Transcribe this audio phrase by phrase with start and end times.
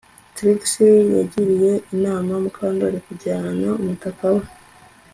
[0.35, 0.61] Trix
[1.17, 4.43] yagiriye inama Mukandoli kujyana umutaka we